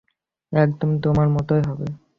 [0.51, 1.87] একদম তোমার মতোই হবে।